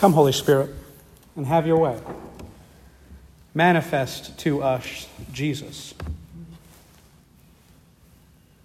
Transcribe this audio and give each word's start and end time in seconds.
Come, 0.00 0.14
Holy 0.14 0.32
Spirit, 0.32 0.70
and 1.36 1.44
have 1.44 1.66
your 1.66 1.76
way. 1.76 2.00
Manifest 3.52 4.38
to 4.38 4.62
us 4.62 5.06
Jesus. 5.30 5.92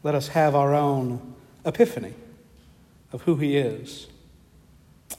Let 0.01 0.15
us 0.15 0.29
have 0.29 0.55
our 0.55 0.73
own 0.73 1.35
epiphany 1.65 2.13
of 3.11 3.23
who 3.23 3.35
he 3.35 3.57
is 3.57 4.07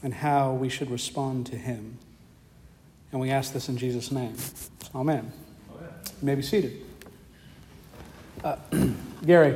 and 0.01 0.11
how 0.11 0.53
we 0.53 0.69
should 0.69 0.89
respond 0.89 1.45
to 1.45 1.55
him. 1.55 1.99
And 3.11 3.21
we 3.21 3.29
ask 3.29 3.53
this 3.53 3.69
in 3.69 3.77
Jesus' 3.77 4.11
name. 4.11 4.33
Amen. 4.95 5.31
You 5.69 6.25
may 6.25 6.33
be 6.33 6.41
seated. 6.41 6.83
Uh, 8.43 8.55
Gary, 9.23 9.55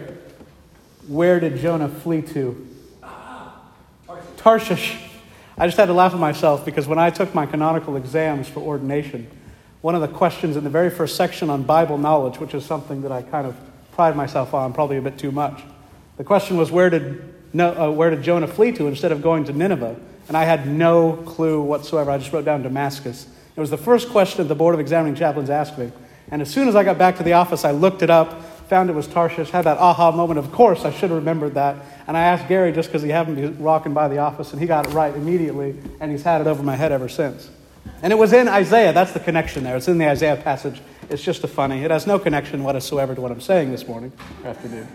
where 1.08 1.40
did 1.40 1.58
Jonah 1.58 1.90
flee 1.90 2.22
to? 2.22 2.68
Tarshish. 4.38 5.01
I 5.62 5.68
just 5.68 5.78
had 5.78 5.86
to 5.86 5.94
laugh 5.94 6.12
at 6.12 6.20
myself 6.20 6.66
because 6.66 6.88
when 6.88 6.98
I 6.98 7.12
took 7.12 7.36
my 7.36 7.46
canonical 7.46 7.96
exams 7.96 8.50
for 8.50 8.62
ordination, 8.62 9.28
one 9.82 9.94
of 9.94 10.02
the 10.02 10.08
questions 10.08 10.58
in 10.58 10.64
the 10.64 10.72
very 10.72 10.90
first 10.90 11.16
section 11.16 11.52
on 11.52 11.62
Bible 11.62 12.00
knowledge, 12.00 12.40
which 12.40 12.56
is 12.56 12.66
something 12.66 13.04
that 13.04 13.12
I 13.12 13.22
kind 13.22 13.46
of 13.46 13.56
pride 13.92 14.16
myself 14.16 14.56
on, 14.56 14.74
probably 14.74 14.98
a 14.98 15.04
bit 15.04 15.20
too 15.20 15.32
much, 15.32 15.62
the 16.18 16.24
question 16.24 16.58
was 16.58 16.72
where 16.72 16.90
did, 16.90 17.36
uh, 17.60 17.92
where 17.92 18.10
did 18.10 18.24
Jonah 18.24 18.48
flee 18.48 18.72
to 18.72 18.88
instead 18.88 19.12
of 19.12 19.22
going 19.22 19.44
to 19.44 19.54
Nineveh? 19.54 19.98
And 20.28 20.36
I 20.36 20.46
had 20.46 20.68
no 20.68 21.14
clue 21.28 21.62
whatsoever. 21.62 22.10
I 22.10 22.18
just 22.18 22.34
wrote 22.34 22.44
down 22.44 22.64
Damascus. 22.64 23.28
It 23.56 23.60
was 23.60 23.70
the 23.70 23.78
first 23.78 24.10
question 24.10 24.40
that 24.40 24.48
the 24.48 24.56
Board 24.56 24.74
of 24.74 24.82
Examining 24.82 25.14
Chaplains 25.14 25.52
asked 25.52 25.78
me. 25.78 25.92
And 26.32 26.42
as 26.42 26.50
soon 26.50 26.70
as 26.70 26.76
I 26.76 26.84
got 26.84 26.98
back 26.98 27.18
to 27.18 27.24
the 27.24 27.34
office, 27.34 27.66
I 27.66 27.70
looked 27.70 28.02
it 28.02 28.10
up 28.10 28.51
found 28.72 28.90
it 28.90 28.94
was 28.94 29.06
Tarshish, 29.06 29.50
had 29.50 29.66
that 29.66 29.78
aha 29.80 30.14
moment. 30.14 30.40
Of 30.40 30.50
course, 30.54 30.86
I 30.86 30.92
should 30.92 31.10
have 31.10 31.20
remembered 31.20 31.56
that. 31.56 31.76
And 32.08 32.16
I 32.16 32.22
asked 32.22 32.48
Gary 32.48 32.72
just 32.72 32.88
because 32.88 33.02
he 33.02 33.10
happened 33.10 33.36
to 33.36 33.50
be 33.50 33.62
walking 33.62 33.94
by 33.94 34.08
the 34.08 34.20
office, 34.20 34.54
and 34.54 34.62
he 34.62 34.66
got 34.66 34.88
it 34.88 34.94
right 34.94 35.14
immediately, 35.14 35.76
and 36.00 36.10
he's 36.10 36.24
had 36.24 36.40
it 36.40 36.48
over 36.48 36.64
my 36.64 36.78
head 36.78 36.94
ever 36.94 37.10
since. 37.10 37.50
And 38.02 38.14
it 38.14 38.16
was 38.16 38.32
in 38.32 38.48
Isaiah. 38.48 38.94
That's 38.94 39.12
the 39.12 39.20
connection 39.20 39.66
there. 39.66 39.76
It's 39.76 39.90
in 39.90 39.98
the 39.98 40.08
Isaiah 40.08 40.38
passage. 40.38 40.82
It's 41.10 41.22
just 41.22 41.44
a 41.44 41.50
funny. 41.50 41.84
It 41.84 41.92
has 41.92 42.08
no 42.08 42.18
connection 42.18 42.64
whatsoever 42.64 43.14
to 43.14 43.20
what 43.20 43.30
I'm 43.30 43.42
saying 43.42 43.72
this 43.72 43.86
morning 43.86 44.14
or 44.42 44.52
afternoon. 44.52 44.88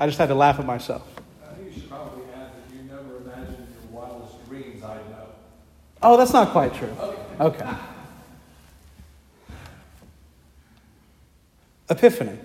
I 0.00 0.06
just 0.06 0.18
had 0.18 0.26
to 0.26 0.34
laugh 0.34 0.58
at 0.58 0.66
myself. 0.66 1.06
I 1.48 1.54
think 1.54 1.68
you 1.68 1.80
should 1.80 1.90
probably 1.90 2.24
add 2.34 2.50
that 2.50 2.76
you 2.76 2.82
never 2.90 3.18
imagined 3.18 3.68
your 3.84 4.00
wildest 4.00 4.48
dreams 4.48 4.82
I 4.82 4.96
know. 4.96 5.26
Oh, 6.02 6.16
that's 6.16 6.32
not 6.32 6.48
quite 6.48 6.74
true. 6.74 6.92
Okay. 6.98 7.62
okay. 7.62 7.70
Epiphany 11.88 12.36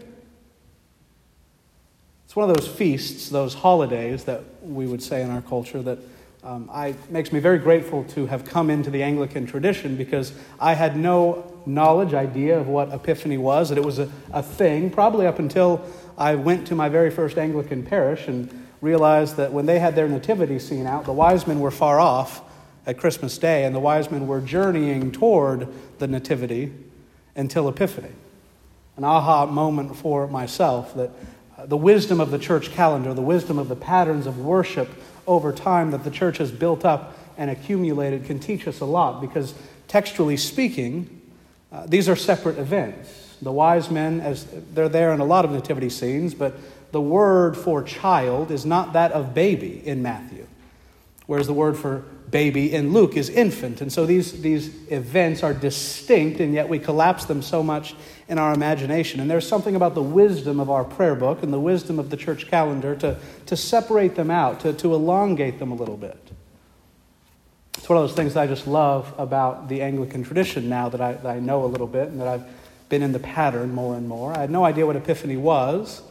one 2.35 2.49
of 2.49 2.55
those 2.55 2.67
feasts, 2.67 3.29
those 3.29 3.53
holidays 3.53 4.25
that 4.25 4.43
we 4.61 4.85
would 4.85 5.01
say 5.01 5.21
in 5.21 5.29
our 5.29 5.41
culture 5.41 5.81
that 5.81 5.99
um, 6.43 6.69
I, 6.71 6.95
makes 7.09 7.31
me 7.31 7.39
very 7.39 7.57
grateful 7.57 8.03
to 8.05 8.27
have 8.27 8.45
come 8.45 8.69
into 8.69 8.89
the 8.89 9.03
Anglican 9.03 9.47
tradition 9.47 9.95
because 9.95 10.33
I 10.59 10.75
had 10.75 10.95
no 10.95 11.61
knowledge, 11.65 12.13
idea 12.13 12.59
of 12.59 12.67
what 12.67 12.93
Epiphany 12.93 13.37
was, 13.37 13.69
that 13.69 13.77
it 13.77 13.83
was 13.83 13.99
a, 13.99 14.09
a 14.31 14.43
thing, 14.43 14.89
probably 14.89 15.25
up 15.25 15.39
until 15.39 15.85
I 16.17 16.35
went 16.35 16.67
to 16.67 16.75
my 16.75 16.89
very 16.89 17.11
first 17.11 17.37
Anglican 17.37 17.83
parish 17.83 18.27
and 18.27 18.49
realized 18.81 19.37
that 19.37 19.51
when 19.51 19.65
they 19.65 19.79
had 19.79 19.95
their 19.95 20.07
nativity 20.07 20.59
scene 20.59 20.85
out, 20.85 21.05
the 21.05 21.13
wise 21.13 21.47
men 21.47 21.59
were 21.59 21.71
far 21.71 21.99
off 21.99 22.41
at 22.85 22.97
Christmas 22.97 23.37
Day, 23.37 23.65
and 23.65 23.75
the 23.75 23.79
wise 23.79 24.09
men 24.09 24.27
were 24.27 24.39
journeying 24.39 25.11
toward 25.11 25.67
the 25.99 26.07
nativity 26.07 26.73
until 27.35 27.67
Epiphany. 27.67 28.13
An 28.95 29.03
aha 29.03 29.45
moment 29.45 29.95
for 29.95 30.27
myself 30.27 30.95
that 30.95 31.11
the 31.65 31.77
wisdom 31.77 32.19
of 32.19 32.31
the 32.31 32.39
church 32.39 32.71
calendar, 32.71 33.13
the 33.13 33.21
wisdom 33.21 33.57
of 33.57 33.67
the 33.67 33.75
patterns 33.75 34.27
of 34.27 34.39
worship 34.39 34.89
over 35.25 35.51
time 35.51 35.91
that 35.91 36.03
the 36.03 36.11
church 36.11 36.37
has 36.37 36.51
built 36.51 36.85
up 36.85 37.17
and 37.37 37.49
accumulated 37.49 38.25
can 38.25 38.39
teach 38.39 38.67
us 38.67 38.79
a 38.79 38.85
lot 38.85 39.21
because, 39.21 39.53
textually 39.87 40.37
speaking, 40.37 41.21
uh, 41.71 41.85
these 41.87 42.07
are 42.07 42.15
separate 42.15 42.57
events. 42.57 43.35
The 43.41 43.51
wise 43.51 43.91
men, 43.91 44.19
as 44.19 44.47
they're 44.73 44.89
there 44.89 45.13
in 45.13 45.19
a 45.19 45.25
lot 45.25 45.45
of 45.45 45.51
nativity 45.51 45.89
scenes, 45.89 46.33
but 46.33 46.57
the 46.91 47.01
word 47.01 47.57
for 47.57 47.83
child 47.83 48.49
is 48.51 48.65
not 48.65 48.93
that 48.93 49.11
of 49.11 49.33
baby 49.33 49.85
in 49.85 50.01
Matthew, 50.01 50.47
whereas 51.25 51.47
the 51.47 51.53
word 51.53 51.77
for 51.77 52.05
baby 52.29 52.73
in 52.73 52.93
Luke 52.93 53.15
is 53.15 53.29
infant. 53.29 53.81
And 53.81 53.91
so 53.91 54.05
these, 54.05 54.41
these 54.41 54.67
events 54.91 55.43
are 55.43 55.53
distinct, 55.53 56.39
and 56.39 56.53
yet 56.53 56.67
we 56.67 56.79
collapse 56.79 57.25
them 57.25 57.41
so 57.41 57.63
much 57.63 57.95
in 58.27 58.37
our 58.37 58.53
imagination. 58.53 59.19
And 59.19 59.29
there's 59.29 59.47
something 59.47 59.75
about 59.75 59.95
the 59.95 60.03
wisdom 60.03 60.59
of 60.59 60.69
our 60.69 60.83
prayer 60.83 61.15
book 61.15 61.43
and 61.43 61.53
the 61.53 61.59
wisdom 61.59 61.99
of 61.99 62.09
the 62.09 62.17
church 62.17 62.47
calendar 62.47 62.95
to, 62.97 63.17
to 63.45 63.55
separate 63.55 64.15
them 64.15 64.29
out, 64.29 64.59
to, 64.61 64.73
to 64.73 64.93
elongate 64.93 65.59
them 65.59 65.71
a 65.71 65.75
little 65.75 65.97
bit. 65.97 66.17
It's 67.77 67.87
one 67.87 67.97
of 67.97 68.03
those 68.03 68.15
things 68.15 68.33
that 68.33 68.41
I 68.41 68.47
just 68.47 68.67
love 68.67 69.13
about 69.17 69.69
the 69.69 69.81
Anglican 69.81 70.23
tradition 70.23 70.67
now 70.67 70.89
that 70.89 70.99
I, 70.99 71.13
that 71.13 71.25
I 71.25 71.39
know 71.39 71.63
a 71.63 71.67
little 71.67 71.87
bit 71.87 72.09
and 72.09 72.19
that 72.19 72.27
I've 72.27 72.43
been 72.89 73.03
in 73.03 73.13
the 73.13 73.19
pattern 73.19 73.73
more 73.73 73.95
and 73.95 74.07
more. 74.07 74.33
I 74.33 74.39
had 74.39 74.49
no 74.49 74.65
idea 74.65 74.85
what 74.85 74.95
Epiphany 74.95 75.37
was 75.37 76.01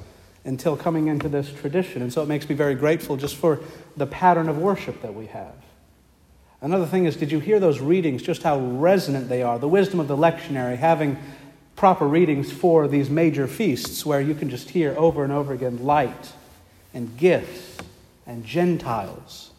until 0.45 0.77
coming 0.77 1.09
into 1.09 1.29
this 1.29 1.53
tradition. 1.53 2.03
And 2.03 2.13
so 2.13 2.23
it 2.23 2.29
makes 2.29 2.49
me 2.49 2.55
very 2.55 2.75
grateful 2.75 3.17
just 3.17 3.37
for 3.37 3.61
the 3.97 4.07
pattern 4.07 4.49
of 4.49 4.59
worship 4.59 5.03
that 5.03 5.13
we 5.13 5.27
have. 5.27 5.55
Another 6.61 6.87
thing 6.87 7.05
is, 7.05 7.17
did 7.17 7.31
you 7.31 7.39
hear 7.39 7.61
those 7.61 7.81
readings, 7.81 8.23
just 8.23 8.43
how 8.43 8.59
resonant 8.59 9.29
they 9.29 9.43
are? 9.43 9.59
The 9.59 9.69
wisdom 9.69 10.01
of 10.01 10.09
the 10.09 10.17
lectionary, 10.17 10.77
having 10.77 11.19
proper 11.77 12.07
readings 12.07 12.51
for 12.51 12.89
these 12.89 13.11
major 13.11 13.47
feasts 13.47 14.07
where 14.07 14.21
you 14.21 14.35
can 14.35 14.49
just 14.49 14.71
hear 14.71 14.95
over 14.97 15.23
and 15.23 15.33
over 15.33 15.53
again 15.53 15.85
light 15.85 16.33
and 16.95 17.17
gifts 17.19 17.77
and 18.27 18.45
Gentiles. 18.45 19.51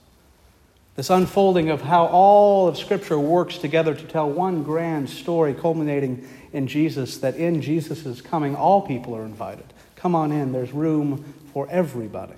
This 0.96 1.12
unfolding 1.12 1.69
of 1.69 1.81
how 1.81 2.07
all 2.07 2.68
of 2.68 2.75
Scripture 2.75 3.19
works 3.19 3.59
together 3.59 3.94
to 3.94 4.03
tell 4.06 4.28
one 4.28 4.63
grand 4.63 5.12
story 5.12 5.53
culminating 5.53 6.28
in 6.52 6.66
Jesus, 6.66 7.19
that 7.19 7.36
in 7.36 7.62
Jesus' 7.62 8.19
coming, 8.19 8.56
all 8.56 8.81
people 8.81 9.16
are 9.16 9.24
invited. 9.24 9.66
Come 9.96 10.16
on 10.16 10.31
in, 10.31 10.52
there's 10.52 10.72
room 10.72 11.34
for 11.53 11.68
everybody. 11.69 12.34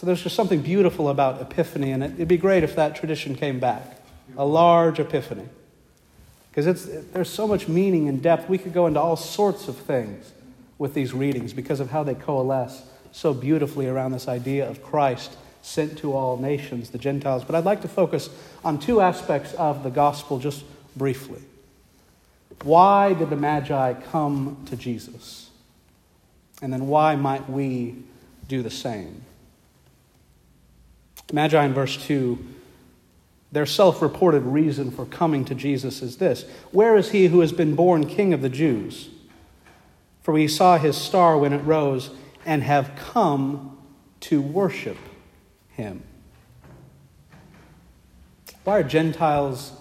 So 0.00 0.06
there's 0.06 0.22
just 0.22 0.34
something 0.34 0.62
beautiful 0.62 1.10
about 1.10 1.42
Epiphany, 1.42 1.92
and 1.92 2.02
it'd 2.02 2.26
be 2.26 2.38
great 2.38 2.62
if 2.62 2.74
that 2.76 2.96
tradition 2.96 3.34
came 3.34 3.60
back 3.60 3.98
a 4.38 4.46
large 4.46 4.98
Epiphany. 4.98 5.46
Because 6.48 6.66
it's, 6.66 6.86
there's 7.12 7.28
so 7.28 7.46
much 7.46 7.68
meaning 7.68 8.08
and 8.08 8.22
depth. 8.22 8.48
We 8.48 8.56
could 8.56 8.72
go 8.72 8.86
into 8.86 8.98
all 8.98 9.16
sorts 9.16 9.68
of 9.68 9.76
things 9.76 10.32
with 10.78 10.94
these 10.94 11.12
readings 11.12 11.52
because 11.52 11.80
of 11.80 11.90
how 11.90 12.02
they 12.02 12.14
coalesce 12.14 12.82
so 13.12 13.34
beautifully 13.34 13.88
around 13.88 14.12
this 14.12 14.26
idea 14.26 14.66
of 14.66 14.82
Christ 14.82 15.36
sent 15.60 15.98
to 15.98 16.14
all 16.14 16.38
nations, 16.38 16.88
the 16.88 16.98
Gentiles. 16.98 17.44
But 17.44 17.54
I'd 17.54 17.66
like 17.66 17.82
to 17.82 17.88
focus 17.88 18.30
on 18.64 18.78
two 18.78 19.02
aspects 19.02 19.52
of 19.52 19.82
the 19.82 19.90
gospel 19.90 20.38
just 20.38 20.64
briefly. 20.96 21.42
Why 22.62 23.12
did 23.12 23.28
the 23.28 23.36
Magi 23.36 23.92
come 24.10 24.64
to 24.64 24.76
Jesus? 24.76 25.50
And 26.62 26.72
then 26.72 26.88
why 26.88 27.16
might 27.16 27.50
we 27.50 27.96
do 28.48 28.62
the 28.62 28.70
same? 28.70 29.26
Magi 31.32 31.64
in 31.64 31.74
verse 31.74 31.96
2, 32.06 32.38
their 33.52 33.66
self 33.66 34.00
reported 34.00 34.40
reason 34.40 34.90
for 34.90 35.04
coming 35.04 35.44
to 35.46 35.54
Jesus 35.54 36.02
is 36.02 36.18
this 36.18 36.44
Where 36.70 36.96
is 36.96 37.10
he 37.10 37.26
who 37.26 37.40
has 37.40 37.52
been 37.52 37.74
born 37.74 38.06
king 38.06 38.32
of 38.32 38.42
the 38.42 38.48
Jews? 38.48 39.10
For 40.22 40.32
we 40.32 40.48
saw 40.48 40.78
his 40.78 40.96
star 40.96 41.38
when 41.38 41.52
it 41.52 41.58
rose 41.58 42.10
and 42.44 42.62
have 42.62 42.92
come 42.96 43.78
to 44.20 44.40
worship 44.40 44.98
him. 45.70 46.02
Why 48.64 48.80
are 48.80 48.82
Gentiles 48.82 49.72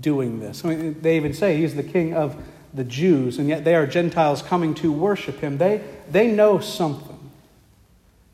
doing 0.00 0.40
this? 0.40 0.64
I 0.64 0.68
mean, 0.68 1.00
they 1.02 1.16
even 1.16 1.34
say 1.34 1.56
he's 1.56 1.74
the 1.74 1.82
king 1.82 2.14
of 2.14 2.36
the 2.72 2.84
Jews, 2.84 3.38
and 3.38 3.48
yet 3.48 3.64
they 3.64 3.74
are 3.74 3.86
Gentiles 3.86 4.40
coming 4.40 4.74
to 4.76 4.92
worship 4.92 5.40
him. 5.40 5.58
They, 5.58 5.82
they 6.10 6.28
know 6.28 6.60
something 6.60 7.11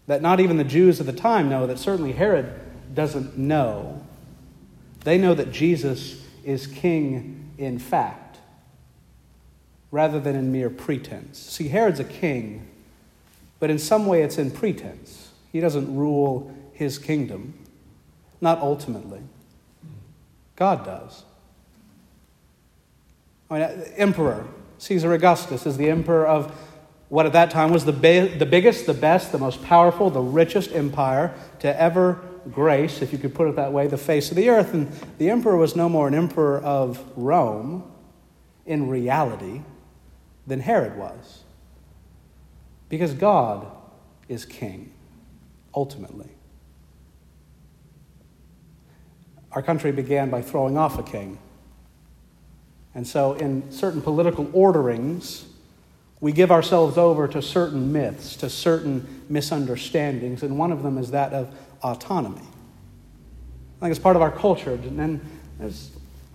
that 0.09 0.21
not 0.21 0.41
even 0.41 0.57
the 0.57 0.65
Jews 0.65 0.99
of 0.99 1.07
the 1.07 1.13
time 1.13 1.49
know, 1.49 1.67
that 1.69 1.79
certainly 1.79 2.13
Herod 2.13 2.53
doesn't 2.93 3.39
know. 3.39 4.05
They 5.05 5.19
know 5.19 5.35
that 5.35 5.53
Jesus 5.53 6.25
is 6.45 6.67
king 6.67 7.51
in 7.59 7.79
fact, 7.79 8.39
rather 9.91 10.19
than 10.19 10.35
in 10.35 10.51
mere 10.51 10.71
pretense. 10.71 11.39
See, 11.39 11.69
Herod's 11.69 12.01
a 12.01 12.05
king, 12.05 12.69
but 13.61 13.69
in 13.69 13.79
some 13.79 14.07
way 14.07 14.23
it's 14.23 14.39
in 14.39 14.51
pretense. 14.51 15.31
He 15.53 15.61
doesn't 15.61 15.95
rule 15.95 16.55
his 16.73 16.99
kingdom, 16.99 17.55
not 18.41 18.59
ultimately. 18.61 19.21
God 20.57 20.85
does. 20.85 21.25
I 23.51 23.59
mean, 23.59 23.69
emperor, 23.97 24.47
Caesar 24.79 25.13
Augustus, 25.13 25.67
is 25.67 25.77
the 25.77 25.91
emperor 25.91 26.27
of 26.27 26.55
what 27.09 27.27
at 27.27 27.33
that 27.33 27.51
time 27.51 27.71
was 27.71 27.85
the, 27.85 27.93
ba- 27.93 28.35
the 28.39 28.47
biggest, 28.47 28.87
the 28.87 28.95
best, 28.95 29.33
the 29.33 29.39
most 29.39 29.63
powerful, 29.63 30.11
the 30.11 30.21
richest 30.21 30.73
empire 30.73 31.35
to 31.61 31.81
ever 31.81 32.21
grace, 32.51 33.03
if 33.03 33.13
you 33.13 33.19
could 33.19 33.35
put 33.35 33.49
it 33.49 33.57
that 33.57 33.73
way, 33.73 33.87
the 33.87 33.97
face 33.99 34.31
of 34.31 34.37
the 34.37 34.49
earth. 34.51 34.75
And 34.75 34.93
the 35.19 35.31
emperor 35.31 35.57
was 35.57 35.75
no 35.75 35.89
more 35.89 36.09
an 36.09 36.15
emperor 36.15 36.59
of 36.61 37.03
Rome 37.17 37.91
in 38.67 38.89
reality 38.89 39.63
than 40.47 40.61
Herod 40.61 40.97
was. 40.97 41.45
Because 42.89 43.15
God 43.15 43.67
is 44.29 44.45
king, 44.45 44.93
ultimately. 45.75 46.31
our 49.53 49.63
country 49.63 49.93
began 49.93 50.31
by 50.31 50.43
throwing 50.43 50.77
off 50.77 50.99
a 50.99 51.03
king. 51.03 51.39
And 52.95 53.07
so, 53.07 53.35
in 53.35 53.71
certain 53.71 54.03
political 54.03 54.49
orderings, 54.53 55.47
we 56.21 56.33
give 56.33 56.51
ourselves 56.51 56.99
over 56.99 57.29
to 57.29 57.41
certain 57.41 57.93
myths, 57.93 58.37
to 58.37 58.51
certain 58.51 59.25
misunderstandings, 59.29 60.43
and 60.43 60.59
one 60.59 60.73
of 60.73 60.83
them 60.83 60.99
is 60.99 61.13
that 61.13 61.33
of 61.33 61.55
autonomy. 61.83 62.41
I 62.41 63.81
think 63.81 63.93
it's 63.93 64.01
part 64.01 64.17
of 64.17 64.23
our 64.23 64.33
culture, 64.33 64.73
and 64.73 65.21
it's 65.61 65.91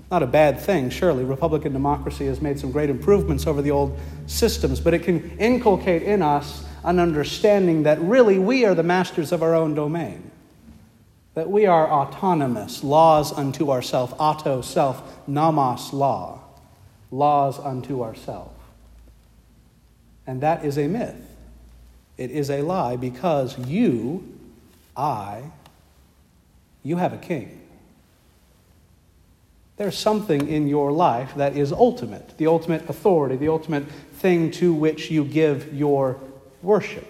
not 0.09 0.23
a 0.23 0.27
bad 0.27 0.59
thing, 0.59 0.89
surely. 0.89 1.25
Republican 1.25 1.73
democracy 1.73 2.27
has 2.27 2.39
made 2.41 2.59
some 2.59 2.71
great 2.71 2.89
improvements 2.89 3.45
over 3.45 3.61
the 3.61 3.71
old 3.71 3.99
systems, 4.27 4.79
but 4.79 4.93
it 4.93 4.99
can 4.99 5.37
inculcate 5.37 6.03
in 6.03 6.21
us 6.21 6.63
an 6.85 6.99
understanding 6.99 7.83
that 7.83 7.99
really 7.99 8.39
we 8.39 8.63
are 8.63 8.75
the 8.75 8.83
masters 8.83 9.33
of 9.33 9.43
our 9.43 9.53
own 9.53 9.73
domain, 9.73 10.31
that 11.33 11.49
we 11.49 11.65
are 11.65 11.91
autonomous, 11.91 12.85
laws 12.85 13.33
unto 13.33 13.69
ourself, 13.69 14.13
auto, 14.17 14.61
self, 14.61 15.27
nomos 15.27 15.91
law, 15.91 16.39
laws 17.11 17.59
unto 17.59 18.03
ourself. 18.03 18.52
And 20.25 20.41
that 20.41 20.63
is 20.63 20.77
a 20.77 20.87
myth. 20.87 21.15
It 22.17 22.31
is 22.31 22.49
a 22.49 22.61
lie 22.61 22.95
because 22.95 23.57
you, 23.67 24.27
I, 24.95 25.43
you 26.83 26.97
have 26.97 27.13
a 27.13 27.17
king. 27.17 27.59
There's 29.77 29.97
something 29.97 30.47
in 30.47 30.67
your 30.67 30.91
life 30.91 31.33
that 31.35 31.57
is 31.57 31.71
ultimate, 31.71 32.37
the 32.37 32.47
ultimate 32.47 32.87
authority, 32.89 33.35
the 33.35 33.49
ultimate 33.49 33.85
thing 34.13 34.51
to 34.51 34.73
which 34.73 35.09
you 35.09 35.25
give 35.25 35.73
your 35.73 36.19
worship. 36.61 37.07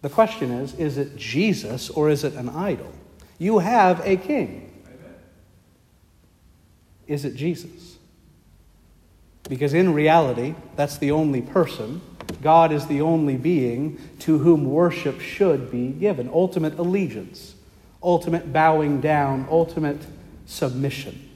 The 0.00 0.08
question 0.08 0.50
is 0.50 0.74
is 0.74 0.98
it 0.98 1.16
Jesus 1.16 1.90
or 1.90 2.08
is 2.08 2.24
it 2.24 2.34
an 2.34 2.48
idol? 2.48 2.92
You 3.38 3.58
have 3.58 4.00
a 4.06 4.16
king. 4.16 4.68
Is 7.06 7.24
it 7.24 7.34
Jesus? 7.36 7.98
Because 9.48 9.74
in 9.74 9.92
reality, 9.92 10.54
that's 10.76 10.98
the 10.98 11.10
only 11.10 11.42
person. 11.42 12.00
God 12.42 12.72
is 12.72 12.86
the 12.86 13.00
only 13.00 13.36
being 13.36 13.98
to 14.20 14.38
whom 14.38 14.64
worship 14.64 15.20
should 15.20 15.70
be 15.70 15.88
given. 15.88 16.28
Ultimate 16.32 16.78
allegiance, 16.78 17.54
ultimate 18.02 18.52
bowing 18.52 19.00
down, 19.00 19.46
ultimate 19.50 20.00
submission. 20.46 21.28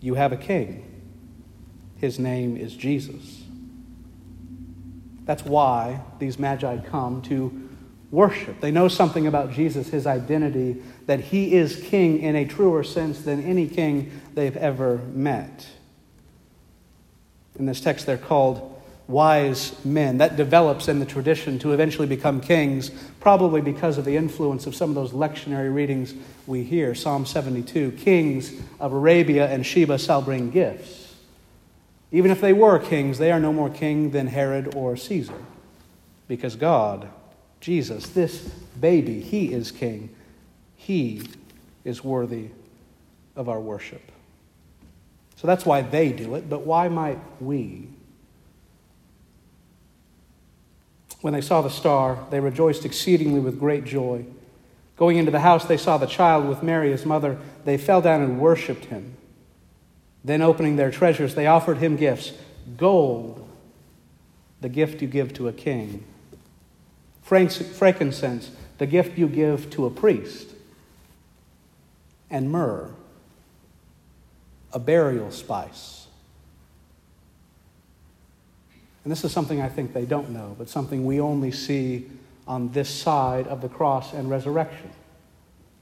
You 0.00 0.14
have 0.14 0.32
a 0.32 0.36
king. 0.36 0.86
His 1.98 2.18
name 2.18 2.56
is 2.56 2.74
Jesus. 2.74 3.42
That's 5.24 5.44
why 5.44 6.00
these 6.18 6.38
magi 6.38 6.78
come 6.78 7.22
to 7.22 7.68
worship. 8.10 8.60
They 8.60 8.70
know 8.70 8.88
something 8.88 9.26
about 9.26 9.52
Jesus, 9.52 9.88
his 9.88 10.06
identity, 10.06 10.82
that 11.06 11.20
he 11.20 11.54
is 11.54 11.76
king 11.76 12.20
in 12.20 12.34
a 12.34 12.44
truer 12.44 12.82
sense 12.82 13.22
than 13.22 13.42
any 13.44 13.68
king 13.68 14.10
they've 14.34 14.56
ever 14.56 14.98
met. 15.12 15.68
In 17.60 17.66
this 17.66 17.82
text, 17.82 18.06
they're 18.06 18.16
called 18.16 18.82
wise 19.06 19.84
men. 19.84 20.16
That 20.16 20.36
develops 20.36 20.88
in 20.88 20.98
the 20.98 21.04
tradition 21.04 21.58
to 21.58 21.74
eventually 21.74 22.06
become 22.06 22.40
kings, 22.40 22.90
probably 23.20 23.60
because 23.60 23.98
of 23.98 24.06
the 24.06 24.16
influence 24.16 24.66
of 24.66 24.74
some 24.74 24.88
of 24.88 24.94
those 24.94 25.12
lectionary 25.12 25.72
readings 25.72 26.14
we 26.46 26.64
hear. 26.64 26.94
Psalm 26.94 27.26
72 27.26 27.92
Kings 27.92 28.54
of 28.80 28.94
Arabia 28.94 29.46
and 29.46 29.66
Sheba 29.66 29.98
shall 29.98 30.22
bring 30.22 30.50
gifts. 30.50 31.14
Even 32.10 32.30
if 32.30 32.40
they 32.40 32.54
were 32.54 32.78
kings, 32.78 33.18
they 33.18 33.30
are 33.30 33.38
no 33.40 33.52
more 33.52 33.68
king 33.68 34.10
than 34.10 34.26
Herod 34.26 34.74
or 34.74 34.96
Caesar. 34.96 35.44
Because 36.28 36.56
God, 36.56 37.10
Jesus, 37.60 38.08
this 38.08 38.40
baby, 38.80 39.20
he 39.20 39.52
is 39.52 39.70
king. 39.70 40.08
He 40.76 41.28
is 41.84 42.02
worthy 42.02 42.48
of 43.36 43.50
our 43.50 43.60
worship. 43.60 44.10
So 45.40 45.46
that's 45.46 45.64
why 45.64 45.80
they 45.80 46.12
do 46.12 46.34
it, 46.34 46.50
but 46.50 46.66
why 46.66 46.88
might 46.88 47.18
we? 47.40 47.88
When 51.22 51.32
they 51.32 51.40
saw 51.40 51.62
the 51.62 51.70
star, 51.70 52.26
they 52.28 52.40
rejoiced 52.40 52.84
exceedingly 52.84 53.40
with 53.40 53.58
great 53.58 53.84
joy. 53.84 54.26
Going 54.98 55.16
into 55.16 55.30
the 55.30 55.40
house, 55.40 55.64
they 55.64 55.78
saw 55.78 55.96
the 55.96 56.04
child 56.04 56.46
with 56.46 56.62
Mary, 56.62 56.90
his 56.90 57.06
mother. 57.06 57.38
They 57.64 57.78
fell 57.78 58.02
down 58.02 58.20
and 58.20 58.38
worshiped 58.38 58.86
him. 58.86 59.16
Then, 60.22 60.42
opening 60.42 60.76
their 60.76 60.90
treasures, 60.90 61.34
they 61.34 61.46
offered 61.46 61.78
him 61.78 61.96
gifts 61.96 62.32
gold, 62.76 63.48
the 64.60 64.68
gift 64.68 65.00
you 65.00 65.08
give 65.08 65.32
to 65.34 65.48
a 65.48 65.54
king, 65.54 66.04
frankincense, 67.22 68.50
the 68.76 68.86
gift 68.86 69.16
you 69.16 69.26
give 69.26 69.70
to 69.70 69.86
a 69.86 69.90
priest, 69.90 70.50
and 72.28 72.50
myrrh, 72.50 72.90
a 74.72 74.78
burial 74.78 75.30
spice. 75.30 76.06
And 79.04 79.10
this 79.10 79.24
is 79.24 79.32
something 79.32 79.60
I 79.60 79.68
think 79.68 79.92
they 79.92 80.04
don't 80.04 80.30
know, 80.30 80.54
but 80.58 80.68
something 80.68 81.04
we 81.04 81.20
only 81.20 81.52
see 81.52 82.06
on 82.46 82.70
this 82.72 82.88
side 82.90 83.46
of 83.46 83.62
the 83.62 83.68
cross 83.68 84.12
and 84.12 84.28
resurrection. 84.28 84.90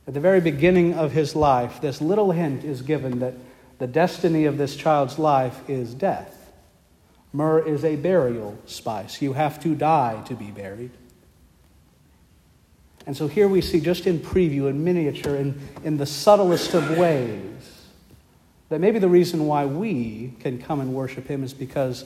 At 0.06 0.14
the 0.14 0.20
very 0.20 0.40
beginning 0.40 0.94
of 0.94 1.12
his 1.12 1.34
life, 1.34 1.80
this 1.80 2.00
little 2.00 2.30
hint 2.30 2.64
is 2.64 2.82
given 2.82 3.18
that 3.18 3.34
the 3.78 3.86
destiny 3.86 4.44
of 4.44 4.58
this 4.58 4.76
child's 4.76 5.18
life 5.18 5.68
is 5.68 5.94
death. 5.94 6.52
Myrrh 7.32 7.60
is 7.60 7.84
a 7.84 7.96
burial 7.96 8.58
spice. 8.66 9.20
You 9.20 9.34
have 9.34 9.62
to 9.62 9.74
die 9.74 10.22
to 10.26 10.34
be 10.34 10.50
buried. 10.50 10.90
And 13.06 13.16
so 13.16 13.26
here 13.26 13.48
we 13.48 13.60
see, 13.60 13.80
just 13.80 14.06
in 14.06 14.18
preview, 14.18 14.68
in 14.68 14.84
miniature, 14.84 15.36
in, 15.36 15.60
in 15.84 15.96
the 15.96 16.06
subtlest 16.06 16.74
of 16.74 16.98
ways, 16.98 17.57
that 18.68 18.80
maybe 18.80 18.98
the 18.98 19.08
reason 19.08 19.46
why 19.46 19.64
we 19.66 20.34
can 20.40 20.60
come 20.60 20.80
and 20.80 20.94
worship 20.94 21.26
him 21.26 21.42
is 21.42 21.54
because 21.54 22.04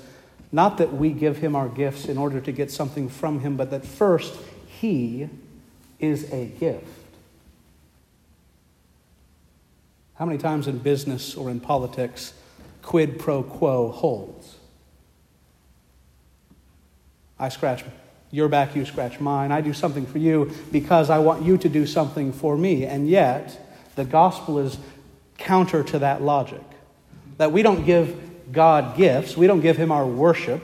not 0.53 0.79
that 0.79 0.93
we 0.93 1.11
give 1.11 1.39
him 1.39 1.57
our 1.57 1.69
gifts 1.69 2.07
in 2.07 2.19
order 2.19 2.41
to 2.41 2.53
get 2.53 2.71
something 2.71 3.09
from 3.09 3.41
him, 3.41 3.57
but 3.57 3.71
that 3.71 3.85
first 3.85 4.39
he 4.67 5.29
is 5.99 6.31
a 6.33 6.47
gift. 6.47 6.87
How 10.15 10.27
many 10.27 10.39
times 10.39 10.69
in 10.69 10.79
business 10.79 11.35
or 11.35 11.51
in 11.51 11.59
politics 11.59 12.35
quid 12.83 13.19
pro 13.19 13.43
quo 13.43 13.91
holds? 13.91 14.57
I 17.39 17.49
scratch 17.49 17.83
your 18.31 18.49
back, 18.49 18.77
you 18.77 18.85
scratch 18.85 19.21
mine. 19.21 19.51
I 19.51 19.61
do 19.61 19.73
something 19.73 20.07
for 20.07 20.19
you 20.19 20.53
because 20.71 21.11
I 21.11 21.19
want 21.19 21.43
you 21.43 21.59
to 21.59 21.69
do 21.69 21.87
something 21.87 22.33
for 22.33 22.57
me. 22.57 22.85
And 22.85 23.09
yet, 23.09 23.91
the 23.97 24.05
gospel 24.05 24.59
is 24.59 24.79
counter 25.39 25.83
to 25.85 25.99
that 26.01 26.23
logic. 26.23 26.63
That 27.39 27.53
we 27.53 27.63
don't 27.63 27.85
give 27.85 28.53
God 28.53 28.97
gifts, 28.97 29.37
we 29.37 29.47
don't 29.47 29.61
give 29.61 29.77
Him 29.77 29.91
our 29.91 30.07
worship, 30.07 30.63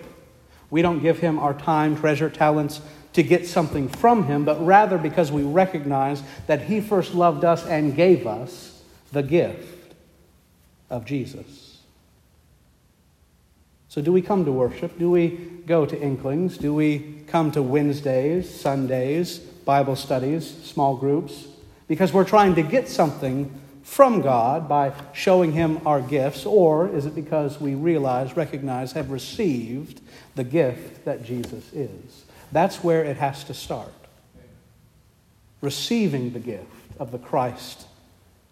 we 0.71 0.83
don't 0.83 1.01
give 1.01 1.19
Him 1.19 1.39
our 1.39 1.55
time, 1.55 1.97
treasure, 1.97 2.31
talents 2.31 2.81
to 3.15 3.23
get 3.23 3.47
something 3.47 3.89
from 3.89 4.25
Him, 4.25 4.45
but 4.45 4.65
rather 4.65 4.99
because 4.99 5.33
we 5.33 5.43
recognize 5.43 6.23
that 6.47 6.63
He 6.63 6.81
first 6.81 7.15
loved 7.15 7.45
us 7.45 7.67
and 7.67 7.97
gave 7.97 8.27
us 8.27 8.83
the 9.13 9.23
gift 9.23 9.95
of 10.91 11.05
Jesus. 11.05 11.79
So, 13.89 14.03
do 14.03 14.13
we 14.13 14.21
come 14.21 14.45
to 14.45 14.53
worship? 14.53 14.99
Do 14.99 15.11
we 15.11 15.29
go 15.67 15.87
to 15.87 16.01
Inklings? 16.01 16.59
Do 16.59 16.75
we 16.75 17.23
come 17.27 17.51
to 17.53 17.63
Wednesdays, 17.63 18.49
Sundays, 18.49 19.39
Bible 19.39 19.97
studies, 19.97 20.47
small 20.65 20.97
groups? 20.97 21.47
Because 21.89 22.13
we're 22.13 22.25
trying 22.25 22.55
to 22.57 22.63
get 22.63 22.89
something 22.89 23.51
from 23.99 24.21
God 24.21 24.69
by 24.69 24.93
showing 25.13 25.51
Him 25.51 25.81
our 25.85 26.01
gifts, 26.01 26.47
or 26.47 26.87
is 26.87 27.05
it 27.05 27.17
because 27.17 27.61
we 27.61 27.75
realize, 27.75 28.37
recognize, 28.37 28.93
have 28.93 29.11
received 29.11 30.01
the 30.37 30.45
gift 30.45 31.05
that 31.05 31.25
Jesus 31.25 31.73
is? 31.73 32.25
That's 32.53 32.85
where 32.85 33.03
it 33.03 33.17
has 33.17 33.43
to 33.43 33.55
start. 33.55 33.93
Receiving 35.61 36.33
the 36.33 36.39
gift 36.39 36.71
of 37.01 37.11
the 37.11 37.19
Christ, 37.19 37.89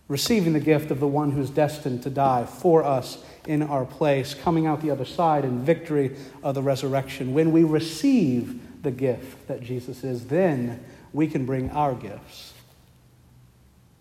receiving 0.08 0.52
the 0.52 0.58
gift 0.58 0.90
of 0.90 0.98
the 0.98 1.06
one 1.06 1.30
who's 1.30 1.50
destined 1.50 2.02
to 2.02 2.10
die 2.10 2.44
for 2.44 2.82
us 2.82 3.22
in 3.46 3.62
our 3.62 3.84
place, 3.84 4.34
coming 4.34 4.66
out 4.66 4.82
the 4.82 4.90
other 4.90 5.04
side 5.04 5.44
in 5.44 5.64
victory 5.64 6.16
of 6.42 6.56
the 6.56 6.62
resurrection. 6.62 7.34
When 7.34 7.52
we 7.52 7.62
receive 7.62 8.82
the 8.82 8.90
gift 8.90 9.46
that 9.46 9.62
Jesus 9.62 10.02
is, 10.02 10.26
then 10.26 10.84
we 11.12 11.28
can 11.28 11.46
bring 11.46 11.70
our 11.70 11.94
gifts 11.94 12.54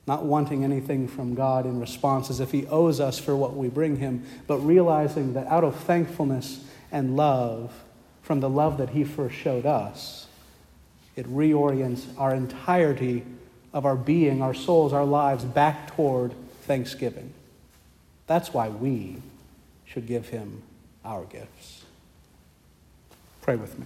not 0.07 0.23
wanting 0.23 0.63
anything 0.63 1.07
from 1.07 1.33
God 1.33 1.65
in 1.65 1.79
response 1.79 2.29
as 2.29 2.39
if 2.39 2.51
He 2.51 2.67
owes 2.67 2.99
us 2.99 3.17
for 3.17 3.35
what 3.35 3.55
we 3.55 3.69
bring 3.69 3.97
Him, 3.97 4.23
but 4.47 4.59
realizing 4.59 5.33
that 5.33 5.47
out 5.47 5.63
of 5.63 5.75
thankfulness 5.75 6.63
and 6.91 7.15
love, 7.15 7.73
from 8.21 8.39
the 8.39 8.49
love 8.49 8.77
that 8.77 8.89
He 8.89 9.03
first 9.03 9.35
showed 9.35 9.65
us, 9.65 10.27
it 11.15 11.25
reorients 11.27 12.05
our 12.17 12.33
entirety 12.33 13.23
of 13.73 13.85
our 13.85 13.95
being, 13.95 14.41
our 14.41 14.53
souls, 14.53 14.93
our 14.93 15.05
lives 15.05 15.43
back 15.43 15.95
toward 15.95 16.33
thanksgiving. 16.63 17.33
That's 18.27 18.53
why 18.53 18.69
we 18.69 19.17
should 19.85 20.07
give 20.07 20.29
Him 20.29 20.61
our 21.03 21.23
gifts. 21.25 21.83
Pray 23.41 23.55
with 23.55 23.77
me. 23.77 23.85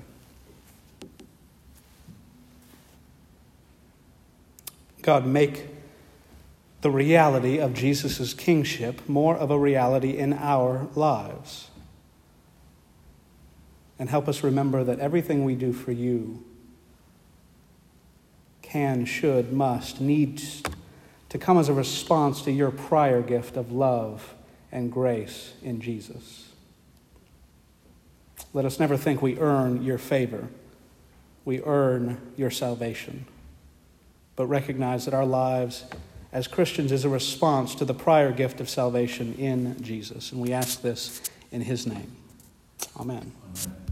God, 5.02 5.26
make 5.26 5.66
the 6.82 6.92
reality 6.92 7.58
of 7.60 7.74
Jesus' 7.74 8.34
kingship 8.34 9.08
more 9.08 9.36
of 9.36 9.52
a 9.52 9.60
reality 9.60 10.18
in 10.18 10.34
our 10.34 10.88
lives. 10.96 11.70
And 13.98 14.10
help 14.10 14.30
us 14.30 14.44
remember 14.44 14.84
that 14.86 15.00
everything 15.00 15.44
we 15.44 15.56
do 15.56 15.74
for 15.74 15.92
you 15.92 16.44
can, 18.62 19.04
should, 19.04 19.52
must, 19.52 20.00
needs 20.00 20.64
to 21.28 21.38
come 21.38 21.58
as 21.58 21.68
a 21.68 21.74
response 21.74 22.42
to 22.44 22.52
your 22.52 22.72
prior 22.72 23.22
gift 23.22 23.58
of 23.58 23.72
love 23.72 24.36
and 24.72 24.92
grace 24.92 25.54
in 25.62 25.82
Jesus. 25.82 26.50
Let 28.54 28.66
us 28.66 28.80
never 28.80 28.96
think 28.96 29.22
we 29.22 29.38
earn 29.38 29.84
your 29.84 29.98
favor, 29.98 30.48
we 31.44 31.62
earn 31.64 32.20
your 32.38 32.52
salvation, 32.52 33.26
but 34.36 34.48
recognize 34.48 35.06
that 35.06 35.14
our 35.14 35.26
lives 35.26 35.84
as 36.32 36.48
Christians 36.48 36.92
is 36.92 37.06
a 37.06 37.10
response 37.10 37.76
to 37.76 37.86
the 37.86 37.94
prior 37.94 38.32
gift 38.32 38.62
of 38.62 38.70
salvation 38.70 39.34
in 39.36 39.82
Jesus. 39.82 40.32
And 40.32 40.42
we 40.42 40.54
ask 40.54 40.82
this 40.82 41.22
in 41.52 41.62
his 41.62 41.88
name. 41.88 42.16
Amen. 42.98 43.32
Amen. 43.44 43.89